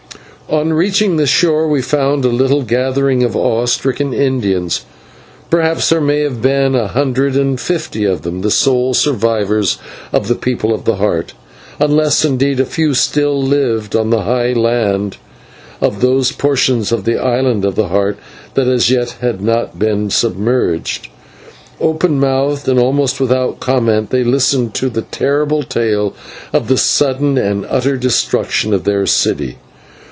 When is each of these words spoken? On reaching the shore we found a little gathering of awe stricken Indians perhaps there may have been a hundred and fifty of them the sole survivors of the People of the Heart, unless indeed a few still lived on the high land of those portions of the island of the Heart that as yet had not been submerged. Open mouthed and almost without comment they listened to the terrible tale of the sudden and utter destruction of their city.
On 0.49 0.73
reaching 0.73 1.15
the 1.15 1.27
shore 1.27 1.65
we 1.65 1.81
found 1.81 2.25
a 2.25 2.27
little 2.27 2.61
gathering 2.63 3.23
of 3.23 3.37
awe 3.37 3.65
stricken 3.65 4.13
Indians 4.13 4.83
perhaps 5.49 5.87
there 5.87 6.01
may 6.01 6.19
have 6.23 6.41
been 6.41 6.75
a 6.75 6.89
hundred 6.89 7.37
and 7.37 7.57
fifty 7.57 8.03
of 8.03 8.23
them 8.23 8.41
the 8.41 8.51
sole 8.51 8.93
survivors 8.93 9.77
of 10.11 10.27
the 10.27 10.35
People 10.35 10.73
of 10.73 10.83
the 10.83 10.97
Heart, 10.97 11.31
unless 11.79 12.25
indeed 12.25 12.59
a 12.59 12.65
few 12.65 12.93
still 12.93 13.41
lived 13.41 13.95
on 13.95 14.09
the 14.09 14.23
high 14.23 14.51
land 14.51 15.15
of 15.79 16.01
those 16.01 16.33
portions 16.33 16.91
of 16.91 17.05
the 17.05 17.15
island 17.17 17.63
of 17.63 17.75
the 17.75 17.87
Heart 17.87 18.17
that 18.55 18.67
as 18.67 18.89
yet 18.91 19.11
had 19.21 19.39
not 19.39 19.79
been 19.79 20.09
submerged. 20.09 21.07
Open 21.79 22.19
mouthed 22.19 22.67
and 22.67 22.77
almost 22.77 23.21
without 23.21 23.61
comment 23.61 24.09
they 24.09 24.25
listened 24.25 24.73
to 24.73 24.89
the 24.89 25.03
terrible 25.03 25.63
tale 25.63 26.13
of 26.51 26.67
the 26.67 26.77
sudden 26.77 27.37
and 27.37 27.65
utter 27.69 27.95
destruction 27.95 28.73
of 28.73 28.83
their 28.83 29.05
city. 29.07 29.55